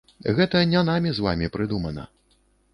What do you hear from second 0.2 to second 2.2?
Гэта не намі з вамі прыдумана.